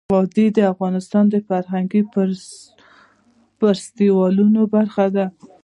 [0.13, 2.01] وادي د افغانستان د فرهنګي
[3.59, 5.25] فستیوالونو برخه ده.